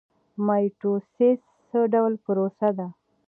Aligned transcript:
مایټوسیس 0.45 1.41
څه 1.67 1.79
ډول 1.93 2.13
پروسه 2.25 2.69
ده؟ 2.77 2.87